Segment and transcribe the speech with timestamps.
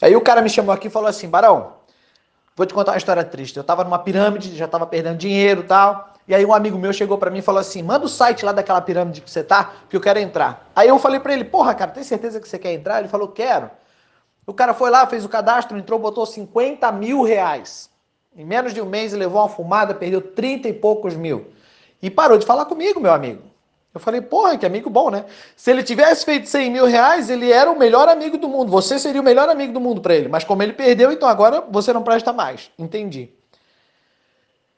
[0.00, 1.74] Aí o cara me chamou aqui e falou assim: Barão,
[2.56, 3.56] vou te contar uma história triste.
[3.56, 6.14] Eu tava numa pirâmide, já tava perdendo dinheiro e tal.
[6.26, 8.52] E aí um amigo meu chegou para mim e falou assim: manda o site lá
[8.52, 10.70] daquela pirâmide que você tá, que eu quero entrar.
[10.74, 13.00] Aí eu falei para ele: porra, cara, tem certeza que você quer entrar?
[13.00, 13.70] Ele falou: quero.
[14.46, 17.90] O cara foi lá, fez o cadastro, entrou, botou 50 mil reais.
[18.34, 21.52] Em menos de um mês levou uma fumada, perdeu 30 e poucos mil.
[22.00, 23.49] E parou de falar comigo, meu amigo.
[23.92, 25.24] Eu falei, porra, que amigo bom, né?
[25.56, 28.70] Se ele tivesse feito 100 mil reais, ele era o melhor amigo do mundo.
[28.70, 30.28] Você seria o melhor amigo do mundo para ele.
[30.28, 32.70] Mas como ele perdeu, então agora você não presta mais.
[32.78, 33.30] Entendi.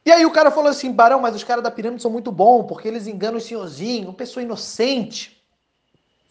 [0.05, 2.65] E aí o cara falou assim, Barão, mas os caras da pirâmide são muito bons,
[2.67, 5.41] porque eles enganam o senhorzinho, uma pessoa inocente.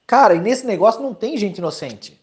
[0.08, 2.20] Cara, e nesse negócio não tem gente inocente.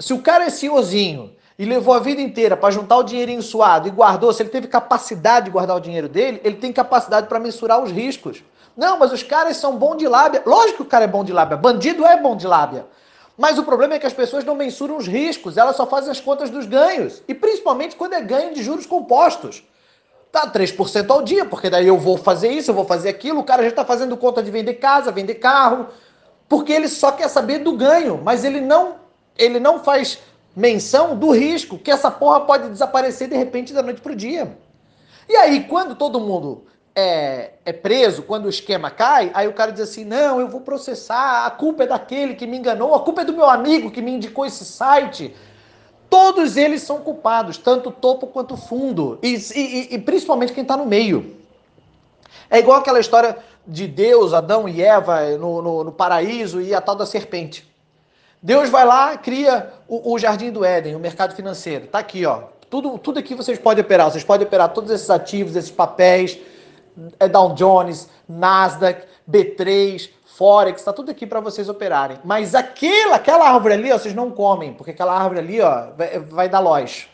[0.00, 3.88] Se o cara é senhorzinho e levou a vida inteira para juntar o dinheirinho suado
[3.88, 7.38] e guardou, se ele teve capacidade de guardar o dinheiro dele, ele tem capacidade para
[7.38, 8.42] mensurar os riscos.
[8.76, 10.42] Não, mas os caras são bons de lábia.
[10.46, 11.56] Lógico que o cara é bom de lábia.
[11.56, 12.86] Bandido é bom de lábia.
[13.36, 16.20] Mas o problema é que as pessoas não mensuram os riscos, elas só fazem as
[16.20, 17.22] contas dos ganhos.
[17.26, 19.62] E principalmente quando é ganho de juros compostos.
[20.30, 23.44] Tá 3% ao dia, porque daí eu vou fazer isso, eu vou fazer aquilo, o
[23.44, 25.88] cara já está fazendo conta de vender casa, vender carro,
[26.48, 28.96] porque ele só quer saber do ganho, mas ele não,
[29.36, 30.18] ele não faz
[30.54, 34.56] menção do risco, que essa porra pode desaparecer de repente da noite pro dia.
[35.28, 36.64] E aí, quando todo mundo
[36.94, 40.60] é, é, preso, quando o esquema cai, aí o cara diz assim: não, eu vou
[40.60, 44.02] processar, a culpa é daquele que me enganou, a culpa é do meu amigo que
[44.02, 45.34] me indicou esse site.
[46.10, 50.84] Todos eles são culpados, tanto topo quanto fundo, e, e, e principalmente quem está no
[50.84, 51.36] meio.
[52.50, 56.82] É igual aquela história de Deus, Adão e Eva no, no, no paraíso e a
[56.82, 57.71] tal da serpente.
[58.42, 61.86] Deus vai lá, cria o, o jardim do Éden, o mercado financeiro.
[61.86, 62.44] Tá aqui, ó.
[62.68, 64.10] Tudo, tudo aqui vocês podem operar.
[64.10, 66.38] Vocês podem operar todos esses ativos, esses papéis,
[67.20, 72.18] é Dow Jones, Nasdaq, B3, Forex, tá tudo aqui para vocês operarem.
[72.24, 76.18] Mas aquela, aquela árvore ali, ó, vocês não comem, porque aquela árvore ali, ó, vai,
[76.18, 77.04] vai dar loja.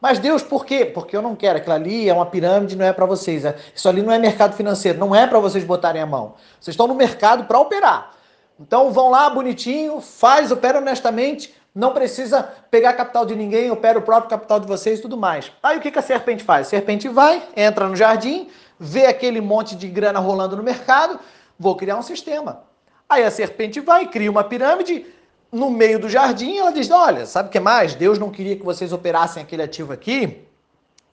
[0.00, 0.84] Mas Deus, por quê?
[0.84, 1.58] Porque eu não quero.
[1.58, 3.44] Aquilo ali é uma pirâmide, não é para vocês.
[3.44, 6.34] É, isso ali não é mercado financeiro, não é para vocês botarem a mão.
[6.58, 8.10] Vocês estão no mercado para operar.
[8.58, 14.02] Então vão lá bonitinho, faz, opera honestamente, não precisa pegar capital de ninguém, opera o
[14.02, 15.50] próprio capital de vocês e tudo mais.
[15.62, 16.66] Aí o que, que a serpente faz?
[16.66, 18.48] A serpente vai, entra no jardim,
[18.78, 21.18] vê aquele monte de grana rolando no mercado,
[21.58, 22.64] vou criar um sistema.
[23.08, 25.06] Aí a serpente vai, cria uma pirâmide
[25.50, 27.94] no meio do jardim, ela diz: Olha, sabe o que mais?
[27.94, 30.46] Deus não queria que vocês operassem aquele ativo aqui,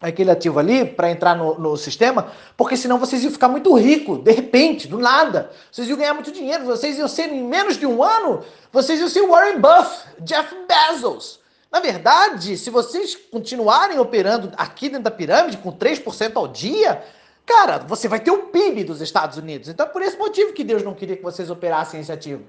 [0.01, 4.19] aquele ativo ali, para entrar no, no, sistema, porque senão vocês iam ficar muito ricos,
[4.23, 5.51] de repente, do nada.
[5.71, 9.09] Vocês iam ganhar muito dinheiro, vocês iam ser, em menos de um ano, vocês iam
[9.09, 11.39] ser Warren Buffett, Jeff Bezos.
[11.71, 17.03] Na verdade, se vocês continuarem operando aqui dentro da pirâmide com 3% ao dia,
[17.49, 19.69] Cara, você vai ter o PIB dos Estados Unidos.
[19.69, 22.43] Então é por esse motivo que Deus não queria que vocês operassem esse ativo.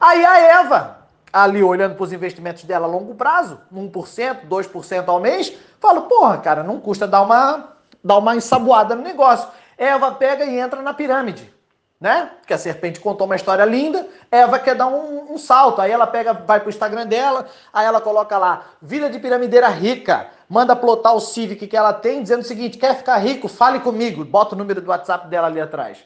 [0.00, 1.05] Aí a Eva,
[1.42, 6.38] ali olhando para os investimentos dela a longo prazo, 1%, 2% ao mês, fala, porra,
[6.38, 9.48] cara, não custa dar uma, dar uma ensaboada no negócio.
[9.76, 11.54] Eva pega e entra na pirâmide
[12.00, 12.30] né?
[12.46, 16.06] Que a serpente contou uma história linda, Eva quer dar um, um salto, aí ela
[16.06, 21.14] pega, vai pro Instagram dela, aí ela coloca lá, vida de piramideira rica, manda plotar
[21.14, 23.48] o Civic que ela tem, dizendo o seguinte, quer ficar rico?
[23.48, 25.98] Fale comigo, bota o número do WhatsApp dela ali atrás.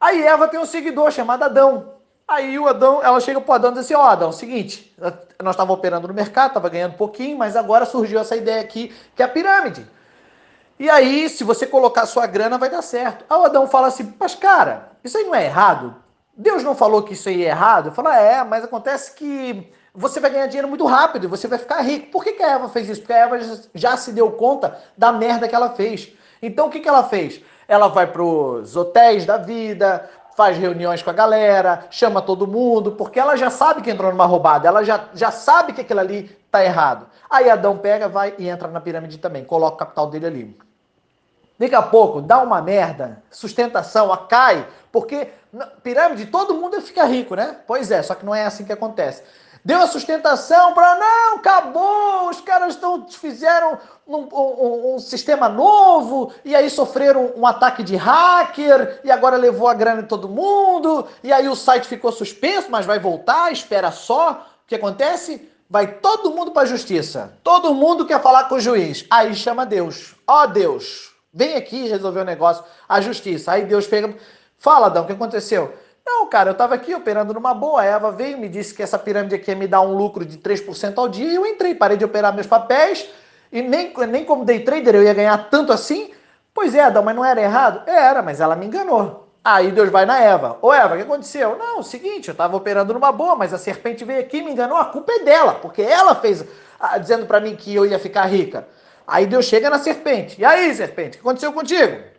[0.00, 1.95] Aí Eva tem um seguidor chamado Adão.
[2.28, 5.52] Aí o Adão, ela chega pro Adão e diz assim, ó oh, Adão, seguinte, nós
[5.52, 9.22] estávamos operando no mercado, estava ganhando um pouquinho, mas agora surgiu essa ideia aqui, que
[9.22, 9.86] é a pirâmide.
[10.78, 13.24] E aí, se você colocar sua grana, vai dar certo.
[13.30, 15.94] Aí o Adão fala assim, mas cara, isso aí não é errado?
[16.36, 17.88] Deus não falou que isso aí é errado?
[17.88, 21.58] Eu falo, é, mas acontece que você vai ganhar dinheiro muito rápido e você vai
[21.58, 22.10] ficar rico.
[22.10, 23.00] Por que, que a Eva fez isso?
[23.00, 23.38] Porque a Eva
[23.74, 26.12] já se deu conta da merda que ela fez.
[26.42, 27.40] Então o que, que ela fez?
[27.66, 32.92] Ela vai para os hotéis da vida, faz reuniões com a galera, chama todo mundo,
[32.92, 36.24] porque ela já sabe que entrou numa roubada, ela já, já sabe que aquilo ali
[36.50, 37.06] tá errado.
[37.28, 40.58] Aí Adão pega, vai e entra na pirâmide também, coloca o capital dele ali.
[41.58, 45.28] Daqui a pouco dá uma merda, sustentação, a cai, porque
[45.82, 47.56] pirâmide todo mundo fica rico, né?
[47.66, 49.22] Pois é, só que não é assim que acontece.
[49.66, 53.76] Deu a sustentação para não, acabou, os caras estão fizeram
[54.06, 59.66] um, um, um, sistema novo e aí sofreram um ataque de hacker e agora levou
[59.66, 63.90] a grana de todo mundo e aí o site ficou suspenso, mas vai voltar, espera
[63.90, 64.46] só.
[64.64, 65.50] O que acontece?
[65.68, 67.36] Vai todo mundo para a justiça.
[67.42, 69.04] Todo mundo quer falar com o juiz.
[69.10, 70.14] Aí chama Deus.
[70.28, 73.52] Ó oh, Deus, Vem aqui resolver o negócio, a justiça.
[73.52, 74.16] Aí Deus pega,
[74.58, 75.74] fala, Adão, o que aconteceu?
[76.06, 77.82] Não, cara, eu estava aqui operando numa boa.
[77.82, 80.38] A Eva veio me disse que essa pirâmide aqui ia me dar um lucro de
[80.38, 83.10] 3% ao dia e eu entrei, parei de operar meus papéis
[83.50, 86.12] e nem, nem como day trader eu ia ganhar tanto assim.
[86.54, 87.82] Pois é, Adão, mas não era errado?
[87.88, 89.28] Era, mas ela me enganou.
[89.44, 90.58] Aí Deus vai na Eva.
[90.62, 91.58] Ô Eva, o que aconteceu?
[91.58, 94.78] Não, seguinte, eu estava operando numa boa, mas a serpente veio aqui e me enganou,
[94.78, 96.44] a culpa é dela, porque ela fez
[96.78, 98.66] ah, dizendo para mim que eu ia ficar rica.
[99.06, 100.40] Aí Deus chega na serpente.
[100.40, 102.15] E aí, serpente, o que aconteceu contigo?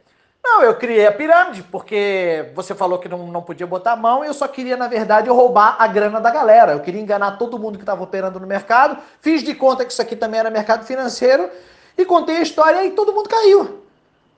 [0.50, 4.24] Não, eu criei a pirâmide porque você falou que não, não podia botar a mão
[4.24, 6.72] e eu só queria, na verdade, roubar a grana da galera.
[6.72, 10.02] Eu queria enganar todo mundo que estava operando no mercado, fiz de conta que isso
[10.02, 11.50] aqui também era mercado financeiro
[11.98, 13.84] e contei a história e todo mundo caiu.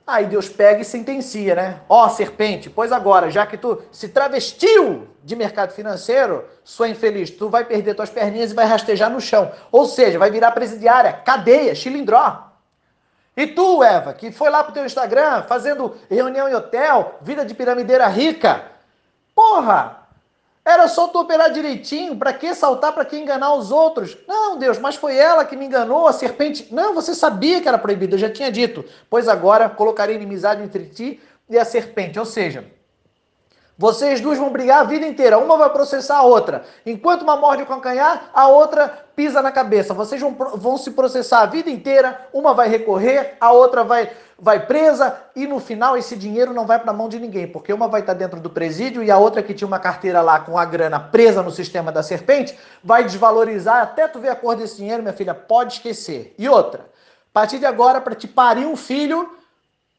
[0.04, 1.80] Aí Deus pega e sentencia, né?
[1.88, 7.30] Ó, oh, serpente, pois agora, já que tu se travestiu de mercado financeiro, sua infeliz,
[7.30, 9.52] tu vai perder tuas perninhas e vai rastejar no chão.
[9.70, 12.49] Ou seja, vai virar presidiária, cadeia, chilindró.
[13.40, 17.54] E tu, Eva, que foi lá pro teu Instagram fazendo reunião em hotel, vida de
[17.54, 18.66] piramideira rica.
[19.34, 19.96] Porra!
[20.62, 24.14] Era só tu operar direitinho, para que saltar, para que enganar os outros?
[24.28, 26.68] Não, Deus, mas foi ela que me enganou, a serpente.
[26.70, 28.84] Não, você sabia que era proibido, eu já tinha dito.
[29.08, 32.18] Pois agora colocarei inimizade entre ti e a serpente.
[32.18, 32.66] Ou seja,
[33.80, 35.38] vocês duas vão brigar a vida inteira.
[35.38, 36.64] Uma vai processar a outra.
[36.84, 39.94] Enquanto uma morde o calcanhar, a outra pisa na cabeça.
[39.94, 42.28] Vocês vão, vão se processar a vida inteira.
[42.30, 45.16] Uma vai recorrer, a outra vai, vai presa.
[45.34, 47.48] E no final, esse dinheiro não vai para a mão de ninguém.
[47.48, 50.20] Porque uma vai estar tá dentro do presídio e a outra que tinha uma carteira
[50.20, 52.54] lá com a grana presa no sistema da serpente
[52.84, 53.80] vai desvalorizar.
[53.80, 56.34] Até tu ver a cor desse dinheiro, minha filha, pode esquecer.
[56.36, 59.39] E outra, a partir de agora, para te parir um filho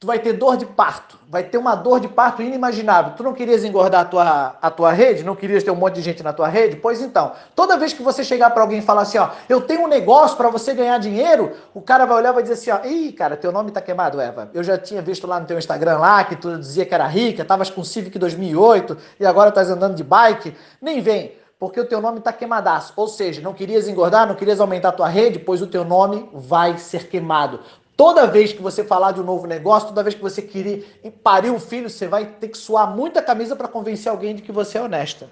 [0.01, 3.13] tu vai ter dor de parto, vai ter uma dor de parto inimaginável.
[3.15, 5.24] Tu não querias engordar a tua, a tua rede?
[5.24, 6.75] Não querias ter um monte de gente na tua rede?
[6.77, 9.83] Pois então, toda vez que você chegar para alguém e falar assim, ó, eu tenho
[9.83, 12.83] um negócio para você ganhar dinheiro, o cara vai olhar e vai dizer assim, ó,
[12.83, 14.50] ih, cara, teu nome tá queimado, Eva.
[14.56, 17.45] Eu já tinha visto lá no teu Instagram lá que tu dizia que era rica,
[17.45, 20.56] tavas com Civic 2008 e agora estás andando de bike.
[20.81, 22.92] Nem vem porque o teu nome está queimadaço.
[22.95, 26.27] Ou seja, não querias engordar, não querias aumentar a tua rede, pois o teu nome
[26.33, 27.59] vai ser queimado.
[27.95, 31.51] Toda vez que você falar de um novo negócio, toda vez que você querer parir
[31.51, 34.77] um filho, você vai ter que suar muita camisa para convencer alguém de que você
[34.77, 35.29] é honesta.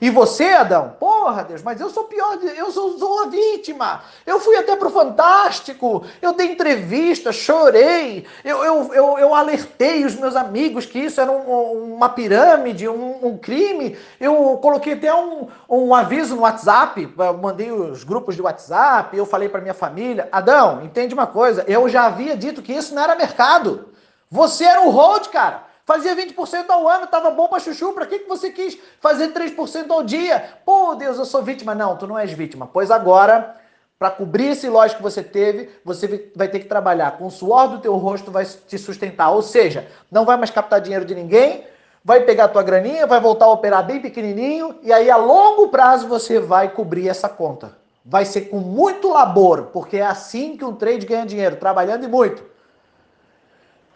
[0.00, 4.02] E você, Adão, porra, Deus, mas eu sou pior, eu sou, sou a vítima.
[4.24, 10.14] Eu fui até pro Fantástico, eu dei entrevista, chorei, eu, eu, eu, eu alertei os
[10.14, 13.96] meus amigos que isso era um, uma pirâmide, um, um, crime.
[14.18, 19.48] Eu coloquei até um, um aviso no WhatsApp, mandei os grupos de WhatsApp, eu falei
[19.48, 20.28] para minha família.
[20.32, 23.90] Adão, entende uma coisa, eu já havia dito que isso não era mercado.
[24.30, 25.69] Você era o hold, cara.
[25.90, 27.92] Fazia 20% ao ano, tava bom para chuchu.
[27.92, 30.54] Para que, que você quis fazer 3% ao dia?
[30.64, 31.74] Pô, Deus, eu sou vítima.
[31.74, 32.70] Não, tu não és vítima.
[32.72, 33.56] Pois agora,
[33.98, 37.66] para cobrir esse lote que você teve, você vai ter que trabalhar com o suor
[37.66, 39.32] do teu rosto, vai te sustentar.
[39.32, 41.64] Ou seja, não vai mais captar dinheiro de ninguém,
[42.04, 46.06] vai pegar tua graninha, vai voltar a operar bem pequenininho e aí a longo prazo
[46.06, 47.76] você vai cobrir essa conta.
[48.04, 52.08] Vai ser com muito labor, porque é assim que um trade ganha dinheiro, trabalhando e
[52.08, 52.44] muito.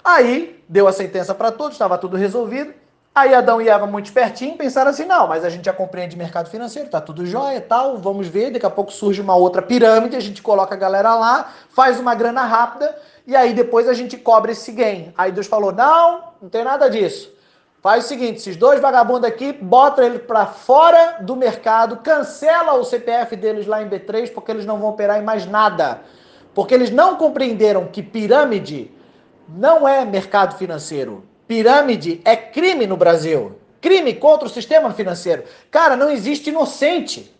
[0.05, 2.73] Aí deu a sentença para todos, estava tudo resolvido.
[3.15, 6.51] Aí Adão e Eva, muito espertinho, pensaram assim: não, mas a gente já compreende mercado
[6.51, 8.51] financeiro, tá tudo jóia tal, vamos ver.
[8.51, 12.15] Daqui a pouco surge uma outra pirâmide, a gente coloca a galera lá, faz uma
[12.15, 15.13] grana rápida e aí depois a gente cobra esse gain.
[15.17, 17.33] Aí Deus falou: não, não tem nada disso.
[17.81, 22.83] Faz o seguinte: esses dois vagabundos aqui, bota ele para fora do mercado, cancela o
[22.83, 26.01] CPF deles lá em B3, porque eles não vão operar em mais nada.
[26.53, 28.91] Porque eles não compreenderam que pirâmide
[29.49, 31.25] não é mercado financeiro.
[31.47, 33.59] Pirâmide é crime no Brasil.
[33.81, 35.45] Crime contra o sistema financeiro.
[35.71, 37.35] Cara, não existe inocente.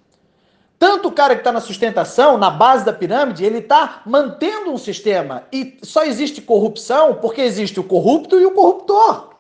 [0.79, 4.77] Tanto o cara que está na sustentação, na base da pirâmide, ele está mantendo um
[4.77, 5.45] sistema.
[5.51, 9.34] E só existe corrupção porque existe o corrupto e o corruptor.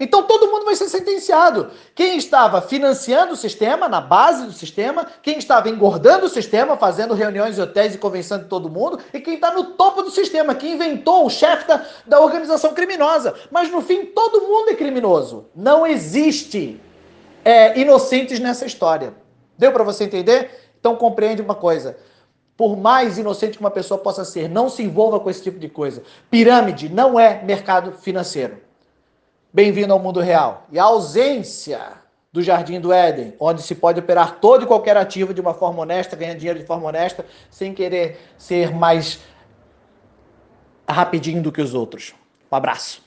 [0.00, 1.70] Então todo mundo vai ser sentenciado.
[1.94, 7.12] Quem estava financiando o sistema, na base do sistema, quem estava engordando o sistema, fazendo
[7.12, 10.66] reuniões em hotéis e convencendo todo mundo, e quem está no topo do sistema, que
[10.66, 13.34] inventou o chefe da, da organização criminosa.
[13.50, 15.44] Mas no fim, todo mundo é criminoso.
[15.54, 16.80] Não existe
[17.44, 19.12] é, inocentes nessa história.
[19.58, 20.50] Deu para você entender?
[20.80, 21.98] Então compreende uma coisa.
[22.56, 25.68] Por mais inocente que uma pessoa possa ser, não se envolva com esse tipo de
[25.68, 26.02] coisa.
[26.30, 28.69] Pirâmide não é mercado financeiro.
[29.52, 30.66] Bem-vindo ao mundo real.
[30.70, 31.80] E a ausência
[32.32, 35.82] do Jardim do Éden, onde se pode operar todo e qualquer ativo de uma forma
[35.82, 39.18] honesta, ganhar dinheiro de forma honesta, sem querer ser mais
[40.88, 42.14] rapidinho do que os outros.
[42.50, 43.02] Um abraço.